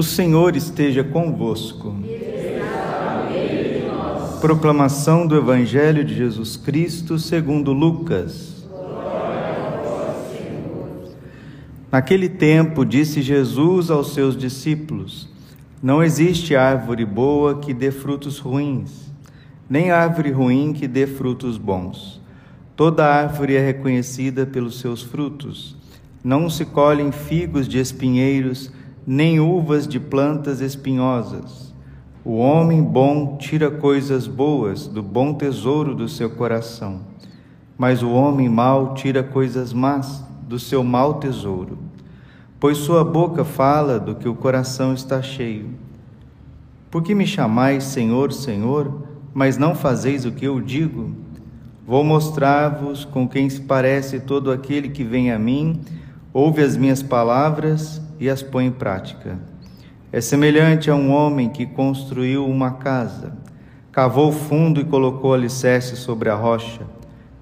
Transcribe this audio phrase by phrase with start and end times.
[0.00, 1.94] O Senhor esteja convosco.
[4.40, 8.66] Proclamação do Evangelho de Jesus Cristo segundo Lucas.
[11.92, 15.28] Naquele tempo disse Jesus aos seus discípulos:
[15.82, 19.12] Não existe árvore boa que dê frutos ruins,
[19.68, 22.22] nem árvore ruim que dê frutos bons.
[22.74, 25.76] Toda árvore é reconhecida pelos seus frutos.
[26.24, 28.72] Não se colhem figos de espinheiros,
[29.12, 31.74] nem uvas de plantas espinhosas.
[32.24, 37.00] O homem bom tira coisas boas do bom tesouro do seu coração,
[37.76, 41.76] mas o homem mau tira coisas más do seu mau tesouro.
[42.60, 45.70] Pois sua boca fala do que o coração está cheio.
[46.88, 51.16] Por que me chamais Senhor, Senhor, mas não fazeis o que eu digo?
[51.84, 55.80] Vou mostrar-vos com quem se parece todo aquele que vem a mim,
[56.32, 59.38] ouve as minhas palavras e as põe em prática.
[60.12, 63.32] É semelhante a um homem que construiu uma casa,
[63.90, 66.82] cavou fundo e colocou alicerce sobre a rocha.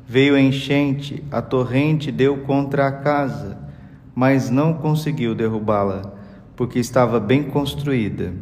[0.06, 3.58] Veio a enchente, a torrente deu contra a casa,
[4.14, 6.14] mas não conseguiu derrubá-la,
[6.56, 8.32] porque estava bem construída.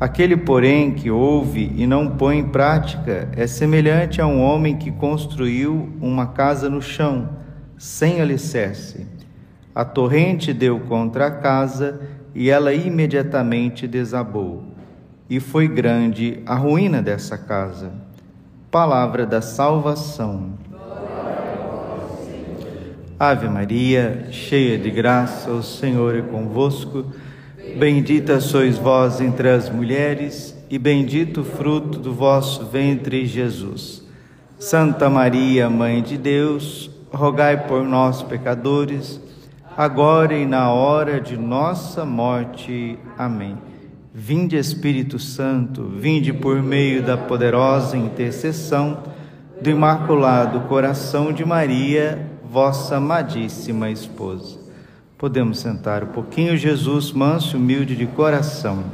[0.00, 4.90] Aquele, porém, que ouve e não põe em prática é semelhante a um homem que
[4.90, 7.28] construiu uma casa no chão,
[7.76, 9.06] sem alicerce.
[9.72, 12.00] A torrente deu contra a casa
[12.34, 14.64] e ela imediatamente desabou.
[15.28, 17.92] E foi grande a ruína dessa casa.
[18.68, 20.54] Palavra da salvação.
[23.18, 27.04] Ave Maria, cheia de graça, o Senhor é convosco.
[27.78, 34.02] Bendita sois vós entre as mulheres, e bendito o fruto do vosso ventre, Jesus.
[34.58, 39.20] Santa Maria, Mãe de Deus, rogai por nós, pecadores
[39.80, 42.98] agora e na hora de nossa morte.
[43.16, 43.56] Amém.
[44.12, 49.02] Vinde, Espírito Santo, vinde por meio da poderosa intercessão
[49.58, 54.58] do Imaculado Coração de Maria, vossa amadíssima esposa.
[55.16, 58.84] Podemos sentar um pouquinho, Jesus, manso e humilde de coração.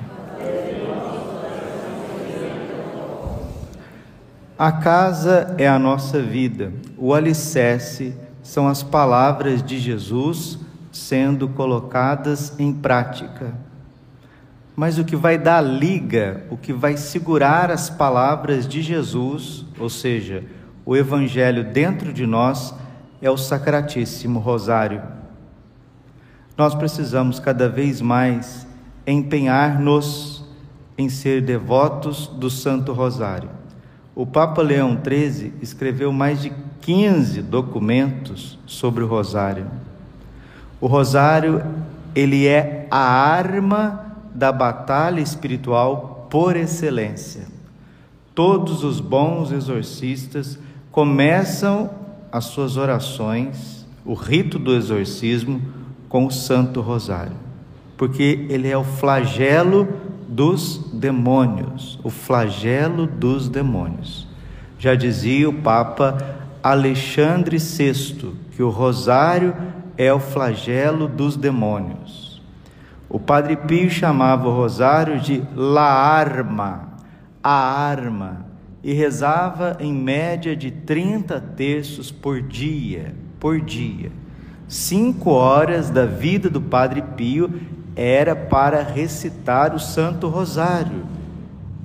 [4.57, 10.65] A casa é a nossa vida, o alicerce são as palavras de Jesus
[10.97, 13.55] sendo colocadas em prática.
[14.75, 19.89] Mas o que vai dar liga, o que vai segurar as palavras de Jesus, ou
[19.89, 20.45] seja,
[20.85, 22.75] o Evangelho dentro de nós,
[23.23, 25.03] é o Sacratíssimo Rosário.
[26.57, 28.67] Nós precisamos cada vez mais
[29.07, 30.45] empenhar-nos
[30.99, 33.51] em ser devotos do Santo Rosário.
[34.15, 39.67] O Papa Leão XIII escreveu mais de 15 documentos sobre o Rosário.
[40.87, 41.65] O rosário,
[42.15, 47.49] ele é a arma da batalha espiritual por excelência.
[48.33, 50.57] Todos os bons exorcistas
[50.93, 51.91] começam
[52.31, 55.61] as suas orações, o rito do exorcismo,
[56.09, 57.37] com o Santo Rosário,
[57.97, 59.89] porque ele é o flagelo
[60.29, 64.29] dos demônios, o flagelo dos demônios.
[64.79, 66.17] Já dizia o Papa
[66.63, 69.53] Alexandre VI que o rosário
[69.97, 72.43] é o flagelo dos demônios.
[73.09, 76.89] O Padre Pio chamava o rosário de la arma,
[77.43, 78.47] a arma,
[78.83, 84.13] e rezava em média de 30 terços por dia, por dia.
[84.69, 87.53] Cinco horas da vida do Padre Pio
[87.95, 91.07] era para recitar o Santo Rosário.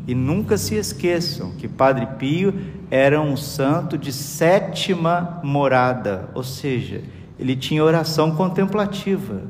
[0.08, 2.54] E nunca se esqueçam que Padre Pio
[2.90, 7.02] era um santo de sétima morada, ou seja,
[7.42, 9.42] ele tinha oração contemplativa,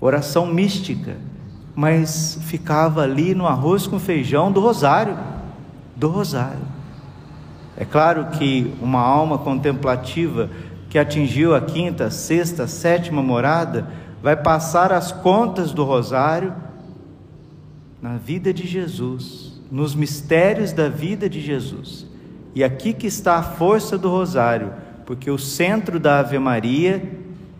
[0.00, 1.18] oração mística,
[1.74, 5.18] mas ficava ali no arroz com feijão do rosário,
[5.94, 6.62] do rosário.
[7.76, 10.48] É claro que uma alma contemplativa
[10.88, 13.86] que atingiu a quinta, sexta, sétima morada
[14.22, 16.54] vai passar as contas do rosário
[18.00, 22.06] na vida de Jesus, nos mistérios da vida de Jesus.
[22.54, 24.72] E aqui que está a força do rosário,
[25.04, 27.15] porque o centro da Ave Maria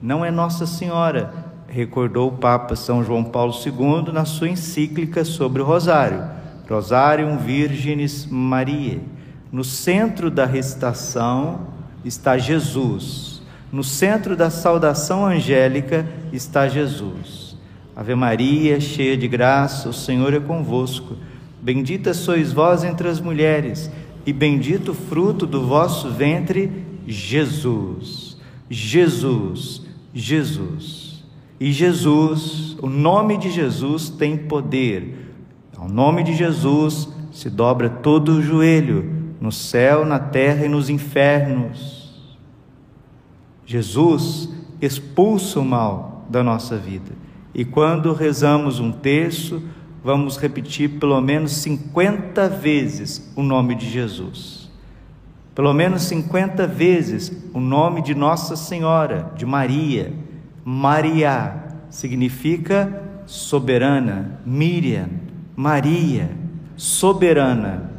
[0.06, 1.34] não é Nossa Senhora,
[1.66, 6.22] recordou o Papa São João Paulo II na sua encíclica sobre o Rosário,
[6.70, 9.02] Rosarium Virginis Mariae.
[9.50, 11.66] No centro da recitação
[12.04, 13.42] está Jesus,
[13.72, 17.56] no centro da saudação angélica está Jesus.
[17.96, 21.16] Ave Maria, cheia de graça, o Senhor é convosco.
[21.60, 23.90] Bendita sois vós entre as mulheres,
[24.24, 26.70] e bendito o fruto do vosso ventre,
[27.08, 28.36] Jesus.
[28.70, 29.85] Jesus.
[30.18, 31.22] Jesus.
[31.60, 35.34] E Jesus, o nome de Jesus tem poder.
[35.76, 40.88] Ao nome de Jesus se dobra todo o joelho, no céu, na terra e nos
[40.88, 42.14] infernos.
[43.66, 44.48] Jesus
[44.80, 47.12] expulsa o mal da nossa vida.
[47.54, 49.62] E quando rezamos um terço,
[50.02, 54.65] vamos repetir pelo menos 50 vezes o nome de Jesus.
[55.56, 60.12] Pelo menos 50 vezes o nome de Nossa Senhora, de Maria.
[60.62, 61.54] Maria
[61.88, 64.38] significa soberana.
[64.44, 65.08] Miriam,
[65.56, 66.30] Maria,
[66.76, 67.90] soberana.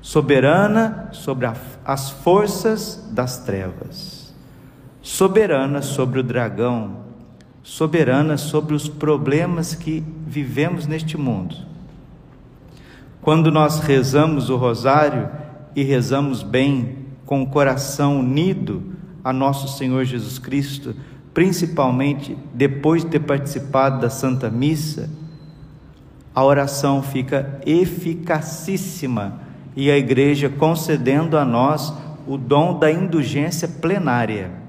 [0.00, 4.32] Soberana sobre a, as forças das trevas.
[5.02, 6.98] Soberana sobre o dragão,
[7.64, 11.56] soberana sobre os problemas que vivemos neste mundo.
[13.20, 15.28] Quando nós rezamos o rosário
[15.74, 18.82] e rezamos bem, com o coração unido
[19.24, 20.94] a nosso Senhor Jesus Cristo,
[21.32, 25.08] principalmente depois de ter participado da Santa Missa,
[26.34, 29.40] a oração fica eficacíssima
[29.76, 31.92] e a igreja concedendo a nós
[32.26, 34.62] o dom da indulgência plenária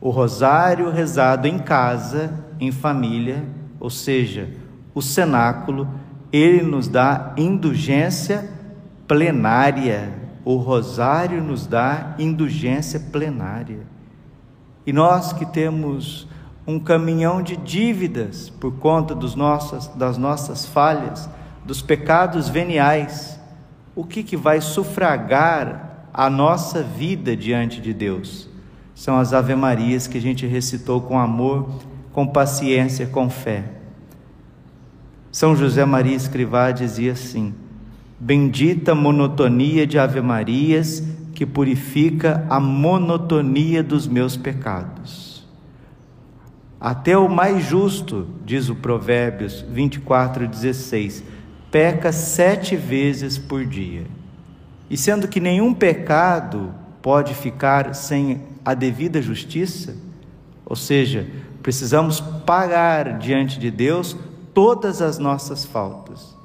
[0.00, 3.44] o rosário rezado em casa, em família,
[3.78, 4.48] ou seja,
[4.94, 5.88] o cenáculo,
[6.32, 8.48] ele nos dá indulgência
[9.06, 10.19] plenária.
[10.44, 13.86] O rosário nos dá indulgência plenária.
[14.86, 16.28] E nós que temos
[16.66, 21.28] um caminhão de dívidas por conta dos nossas, das nossas falhas,
[21.64, 23.38] dos pecados veniais,
[23.94, 28.50] o que, que vai sufragar a nossa vida diante de Deus?
[29.00, 31.70] são as Ave-Marias que a gente recitou com amor,
[32.12, 33.64] com paciência, com fé.
[35.32, 37.54] São José Maria Escrivá dizia assim:
[38.22, 41.02] Bendita monotonia de Ave-Marias
[41.34, 45.48] que purifica a monotonia dos meus pecados.
[46.78, 51.24] Até o mais justo, diz o Provérbios 24, 16,
[51.70, 54.06] peca sete vezes por dia.
[54.90, 59.96] E sendo que nenhum pecado pode ficar sem a devida justiça,
[60.66, 61.26] ou seja,
[61.62, 64.14] precisamos pagar diante de Deus
[64.52, 66.38] todas as nossas faltas.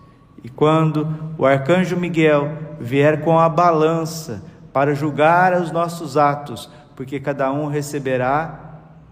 [0.45, 1.07] E quando
[1.39, 7.65] o arcanjo Miguel vier com a balança para julgar os nossos atos, porque cada um
[7.65, 8.59] receberá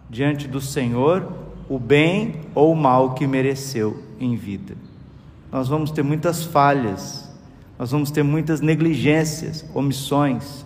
[0.08, 1.28] diante do Senhor
[1.68, 4.76] o bem ou o mal que mereceu em vida.
[5.52, 7.28] Nós vamos ter muitas falhas,
[7.80, 10.64] nós vamos ter muitas negligências, omissões,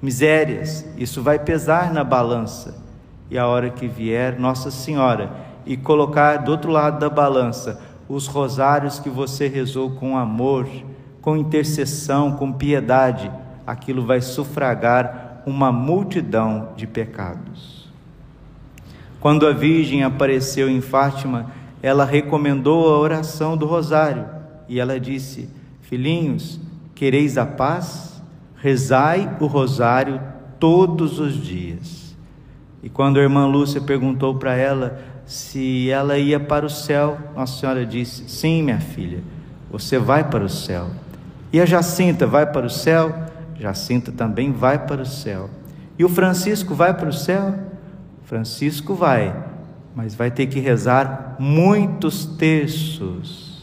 [0.00, 2.82] misérias, isso vai pesar na balança.
[3.30, 5.30] E a hora que vier Nossa Senhora
[5.66, 10.68] e colocar do outro lado da balança os rosários que você rezou com amor,
[11.22, 13.32] com intercessão, com piedade,
[13.66, 17.90] aquilo vai sufragar uma multidão de pecados.
[19.18, 21.46] Quando a Virgem apareceu em Fátima,
[21.82, 24.26] ela recomendou a oração do rosário
[24.68, 25.48] e ela disse:
[25.80, 26.60] Filhinhos,
[26.94, 28.12] quereis a paz?
[28.56, 30.20] rezai o rosário
[30.60, 32.14] todos os dias.
[32.80, 37.60] E quando a irmã Lúcia perguntou para ela se ela ia para o céu, Nossa
[37.60, 39.22] Senhora disse: Sim, minha filha,
[39.70, 40.88] você vai para o céu.
[41.52, 43.14] E a Jacinta vai para o céu?
[43.58, 45.48] Jacinta também vai para o céu.
[45.98, 47.54] E o Francisco vai para o céu?
[48.24, 49.36] Francisco vai,
[49.94, 53.62] mas vai ter que rezar muitos terços.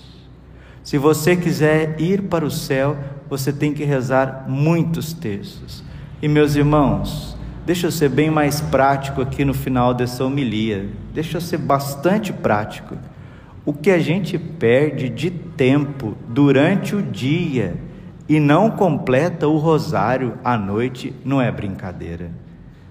[0.83, 2.97] Se você quiser ir para o céu,
[3.29, 5.83] você tem que rezar muitos terços.
[6.21, 7.37] E meus irmãos,
[7.69, 10.89] deixa eu ser bem mais prático aqui no final dessa homilia.
[11.13, 12.97] Deixa eu ser bastante prático.
[13.63, 17.75] O que a gente perde de tempo durante o dia
[18.27, 22.31] e não completa o rosário à noite não é brincadeira.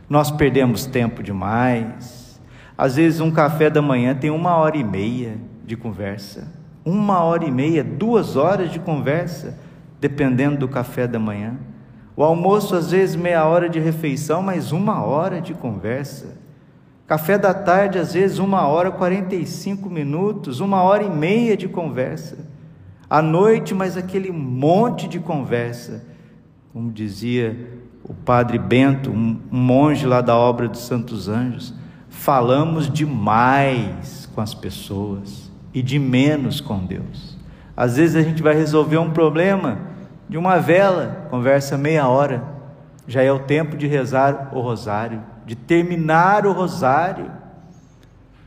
[0.09, 2.41] Nós perdemos tempo demais.
[2.79, 6.55] Às vezes, um café da manhã tem uma hora e meia de conversa,
[6.85, 9.59] uma hora e meia, duas horas de conversa
[10.01, 11.57] dependendo do café da manhã.
[12.19, 16.37] O almoço, às vezes, meia hora de refeição, mas uma hora de conversa.
[17.07, 22.39] Café da tarde, às vezes, uma hora, 45 minutos, uma hora e meia de conversa.
[23.09, 26.05] À noite, mas aquele monte de conversa.
[26.73, 31.73] Como dizia o padre Bento, um monge lá da obra dos Santos Anjos,
[32.09, 37.39] falamos demais com as pessoas e de menos com Deus.
[37.77, 39.97] Às vezes a gente vai resolver um problema
[40.29, 42.43] de uma vela, conversa meia hora,
[43.07, 47.31] já é o tempo de rezar o rosário, de terminar o rosário.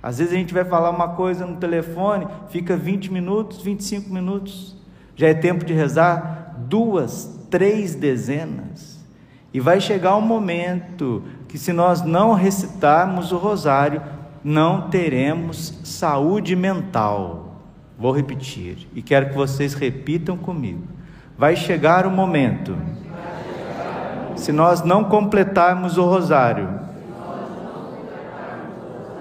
[0.04, 4.76] Às vezes a gente vai falar uma coisa no telefone, fica 20 minutos, 25 minutos,
[5.16, 9.00] já é tempo de rezar duas, três dezenas.
[9.54, 14.02] E vai chegar um momento que, se nós não recitarmos o rosário,
[14.44, 17.64] não teremos saúde mental.
[17.98, 20.84] Vou repetir e quero que vocês repitam comigo.
[21.38, 22.78] Vai chegar o momento,
[24.36, 26.80] se nós não completarmos o rosário,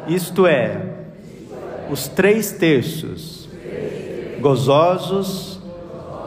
[0.07, 0.81] isto é,
[1.91, 3.49] os três terços,
[4.41, 5.61] gozosos,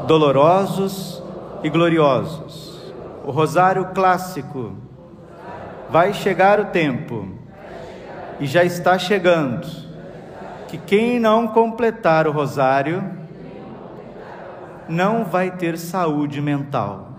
[0.08, 1.22] dolorosos
[1.64, 2.94] e gloriosos.
[3.26, 4.74] O rosário clássico.
[5.90, 7.28] Vai chegar o tempo,
[8.40, 9.68] e já está chegando,
[10.68, 13.04] que quem não completar o rosário
[14.90, 17.12] não vai ter saúde mental,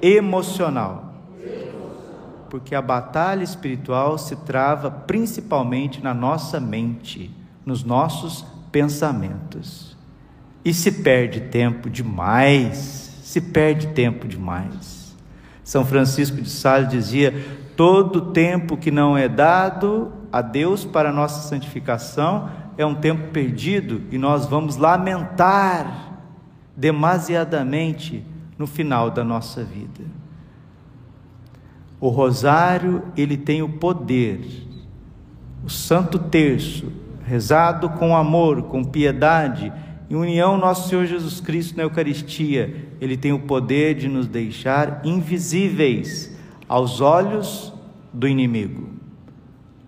[0.00, 1.08] emocional
[2.48, 7.30] porque a batalha espiritual se trava principalmente na nossa mente,
[7.64, 9.96] nos nossos pensamentos.
[10.64, 12.76] E se perde tempo demais,
[13.22, 15.16] se perde tempo demais.
[15.62, 17.34] São Francisco de Sales dizia:
[17.76, 23.32] todo tempo que não é dado a Deus para a nossa santificação é um tempo
[23.32, 26.20] perdido e nós vamos lamentar
[26.76, 28.24] demasiadamente
[28.56, 30.04] no final da nossa vida.
[32.00, 34.40] O rosário, ele tem o poder,
[35.64, 36.92] o santo terço,
[37.24, 39.72] rezado com amor, com piedade,
[40.08, 45.00] em união nosso Senhor Jesus Cristo na Eucaristia, ele tem o poder de nos deixar
[45.04, 47.72] invisíveis aos olhos
[48.14, 48.88] do inimigo.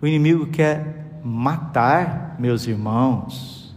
[0.02, 3.74] O inimigo quer matar, meus irmãos,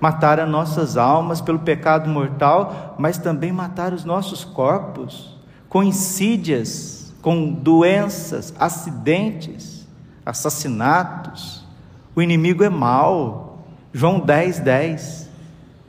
[0.00, 5.36] matar as nossas almas pelo pecado mortal, mas também matar os nossos corpos
[5.68, 9.84] com insídias com doenças, acidentes,
[10.24, 11.66] assassinatos.
[12.14, 13.64] O inimigo é mau.
[13.92, 15.28] João 10, 10.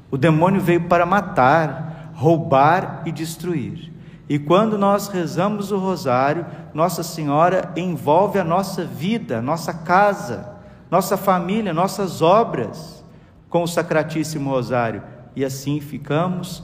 [0.09, 3.93] O demônio veio para matar, roubar e destruir.
[4.27, 10.56] E quando nós rezamos o rosário, Nossa Senhora envolve a nossa vida, nossa casa,
[10.89, 13.03] nossa família, nossas obras
[13.49, 15.01] com o Sacratíssimo Rosário.
[15.35, 16.63] E assim ficamos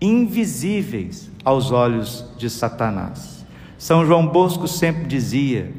[0.00, 3.44] invisíveis aos olhos de Satanás.
[3.78, 5.72] São João Bosco sempre dizia: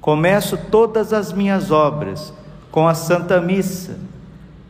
[0.00, 2.32] começo todas as minhas obras
[2.70, 3.98] com a Santa Missa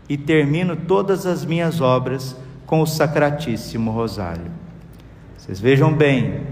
[0.09, 2.37] e termino todas as minhas obras
[2.67, 4.51] com o Sacratíssimo Rosário.
[5.37, 6.43] Vocês vejam bem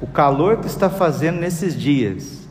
[0.00, 2.41] o calor que está fazendo nesses dias.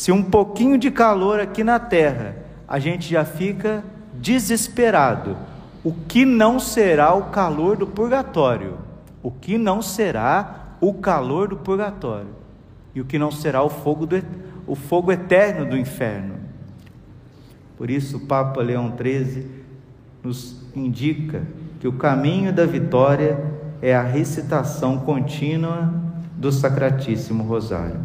[0.00, 2.34] Se um pouquinho de calor aqui na terra,
[2.66, 5.36] a gente já fica desesperado.
[5.84, 8.78] O que não será o calor do purgatório?
[9.22, 12.40] O que não será o calor do purgatório?
[12.94, 14.22] e o que não será o fogo, do,
[14.66, 16.36] o fogo eterno do inferno.
[17.76, 19.46] Por isso, o Papa Leão XIII
[20.22, 21.42] nos indica
[21.78, 23.38] que o caminho da vitória
[23.80, 25.92] é a recitação contínua
[26.36, 28.00] do Sacratíssimo Rosário.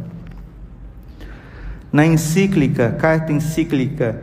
[1.96, 4.22] Na encíclica, carta encíclica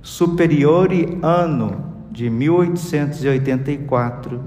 [0.00, 4.40] Superiore Anno de 1884,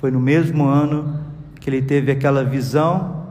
[0.00, 1.20] foi no mesmo ano
[1.60, 3.28] que ele teve aquela visão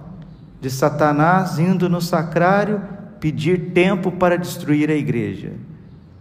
[0.62, 2.82] de Satanás indo no sacrário
[3.20, 5.52] pedir tempo para destruir a igreja.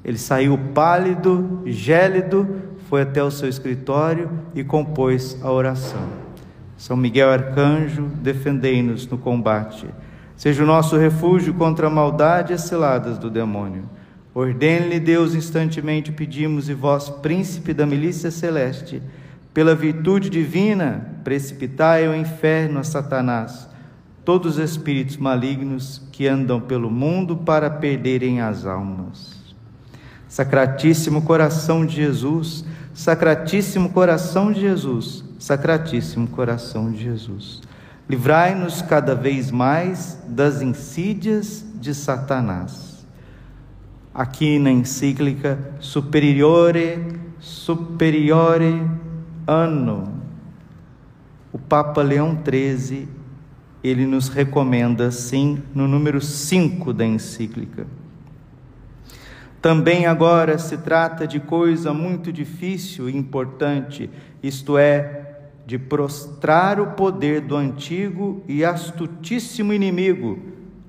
[0.04, 2.48] Ele saiu pálido, gélido,
[2.90, 6.02] foi até o seu escritório e compôs a oração.
[6.76, 9.86] São Miguel Arcanjo, defendei-nos no combate.
[10.36, 13.88] Seja o nosso refúgio contra a maldade e as ciladas do demônio.
[14.34, 19.02] Ordene-lhe Deus instantemente pedimos, e vós, príncipe da milícia celeste,
[19.54, 23.66] pela virtude divina, precipitai ao inferno a Satanás
[24.26, 29.36] todos os espíritos malignos que andam pelo mundo para perderem as almas.
[30.28, 37.62] Sacratíssimo coração de Jesus, Sacratíssimo coração de Jesus, Sacratíssimo coração de Jesus.
[38.08, 43.04] Livrai-nos cada vez mais das insídias de Satanás.
[44.14, 48.88] Aqui na encíclica Superiore, Superiore
[49.46, 50.12] Anno,
[51.52, 53.08] o Papa Leão XIII
[53.82, 57.86] ele nos recomenda assim no número 5 da encíclica.
[59.60, 64.08] Também agora se trata de coisa muito difícil e importante,
[64.42, 65.25] isto é,
[65.66, 70.38] de prostrar o poder do antigo e astutíssimo inimigo,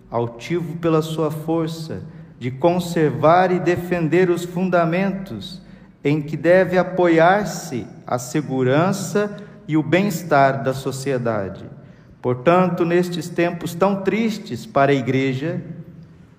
[0.10, 2.03] altivo pela sua força,
[2.39, 5.60] de conservar e defender os fundamentos
[6.03, 9.36] em que deve apoiar-se a segurança
[9.67, 11.65] e o bem-estar da sociedade.
[12.22, 15.60] Portanto, nestes tempos tão tristes para a igreja,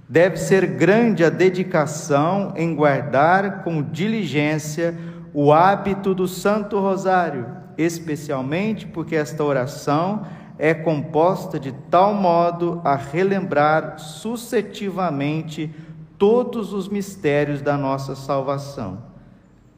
[0.09, 4.95] deve ser grande a dedicação em guardar com diligência
[5.35, 7.47] o hábito do Santo Rosário,
[7.79, 10.27] especialmente porque esta oração
[10.59, 15.73] é composta de tal modo a relembrar sucessivamente
[16.19, 19.05] todos os mistérios da nossa salvação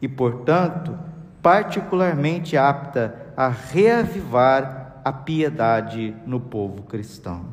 [0.00, 0.98] e, portanto,
[1.42, 7.44] particularmente apta a reavivar a piedade no povo cristão.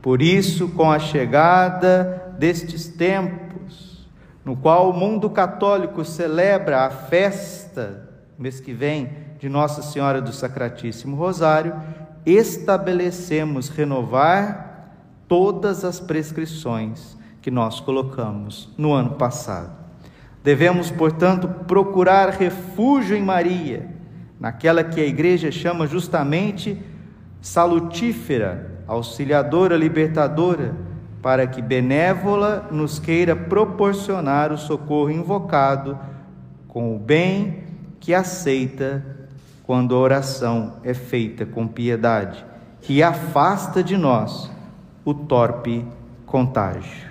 [0.00, 4.08] Por isso, com a chegada destes tempos,
[4.44, 10.32] no qual o mundo católico celebra a festa, mês que vem, de Nossa Senhora do
[10.32, 11.74] Sacratíssimo Rosário,
[12.24, 14.96] estabelecemos renovar
[15.28, 19.70] todas as prescrições que nós colocamos no ano passado.
[20.42, 23.90] Devemos, portanto, procurar refúgio em Maria,
[24.40, 26.82] naquela que a igreja chama justamente
[27.42, 30.74] salutífera, auxiliadora, libertadora,
[31.20, 35.98] para que benévola nos queira proporcionar o socorro invocado
[36.66, 37.64] com o bem
[38.00, 39.13] que aceita
[39.64, 42.44] quando a oração é feita com piedade
[42.88, 44.50] e afasta de nós
[45.04, 45.84] o torpe
[46.26, 47.08] contágio.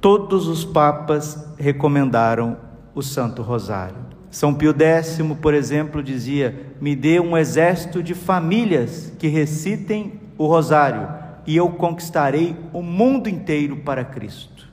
[0.00, 2.58] Todos os papas recomendaram
[2.94, 4.06] o Santo Rosário.
[4.30, 10.46] São Pio X, por exemplo, dizia: Me dê um exército de famílias que recitem o
[10.46, 11.08] Rosário
[11.46, 14.68] e eu conquistarei o mundo inteiro para Cristo.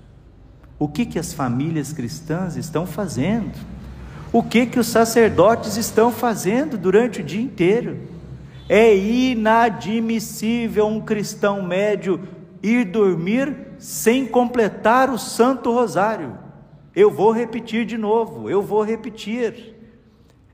[0.78, 3.54] O que, que as famílias cristãs estão fazendo?
[4.34, 8.00] O que, que os sacerdotes estão fazendo durante o dia inteiro?
[8.68, 12.20] É inadmissível um cristão médio
[12.64, 16.36] ir dormir sem completar o Santo Rosário.
[16.96, 19.76] Eu vou repetir de novo, eu vou repetir.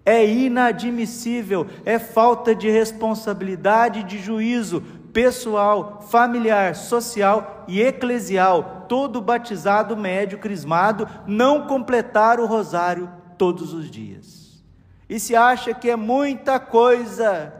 [0.06, 4.84] É inadmissível, é falta de responsabilidade, de juízo
[5.14, 13.89] pessoal, familiar, social e eclesial, todo batizado médio crismado, não completar o rosário todos os
[13.89, 14.62] dias.
[15.10, 17.51] E se acha que é muita coisa,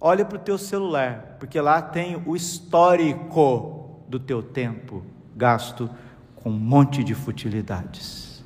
[0.00, 5.04] olha para o teu celular, porque lá tem o histórico do teu tempo
[5.36, 5.88] gasto
[6.36, 8.42] com um monte de futilidades.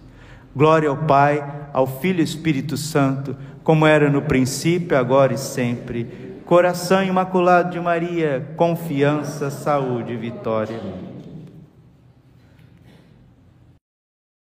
[0.55, 6.41] Glória ao Pai, ao Filho e Espírito Santo, como era no princípio, agora e sempre.
[6.45, 10.81] Coração imaculado de Maria, confiança, saúde e vitória.